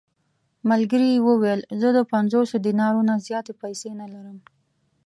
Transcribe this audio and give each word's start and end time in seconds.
ملګري 0.69 1.07
یې 1.13 1.23
وویل: 1.27 1.61
زه 1.81 1.87
د 1.97 1.99
پنځوسو 2.11 2.55
دینارو 2.65 3.01
نه 3.09 3.15
زیاتې 3.27 3.53
پېسې 3.61 3.89
نه 4.01 4.07
لرم. 4.13 4.37